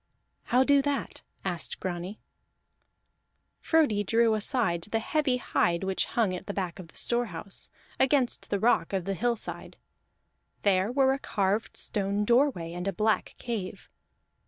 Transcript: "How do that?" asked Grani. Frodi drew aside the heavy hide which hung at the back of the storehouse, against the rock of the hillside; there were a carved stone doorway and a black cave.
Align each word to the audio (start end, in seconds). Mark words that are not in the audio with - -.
"How 0.45 0.63
do 0.63 0.81
that?" 0.81 1.21
asked 1.45 1.79
Grani. 1.79 2.19
Frodi 3.59 4.03
drew 4.03 4.33
aside 4.33 4.81
the 4.91 4.97
heavy 4.97 5.37
hide 5.37 5.83
which 5.83 6.05
hung 6.05 6.33
at 6.33 6.47
the 6.47 6.55
back 6.55 6.79
of 6.79 6.87
the 6.87 6.95
storehouse, 6.95 7.69
against 7.99 8.49
the 8.49 8.59
rock 8.59 8.93
of 8.93 9.05
the 9.05 9.13
hillside; 9.13 9.77
there 10.63 10.91
were 10.91 11.13
a 11.13 11.19
carved 11.19 11.77
stone 11.77 12.25
doorway 12.25 12.73
and 12.73 12.87
a 12.87 12.91
black 12.93 13.35
cave. 13.37 13.89